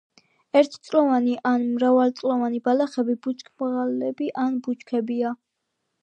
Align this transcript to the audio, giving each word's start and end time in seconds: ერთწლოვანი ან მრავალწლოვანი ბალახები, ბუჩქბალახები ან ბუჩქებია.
ერთწლოვანი 0.59 1.33
ან 1.49 1.65
მრავალწლოვანი 1.73 2.61
ბალახები, 2.67 3.15
ბუჩქბალახები 3.25 4.31
ან 4.45 4.57
ბუჩქებია. 4.69 5.35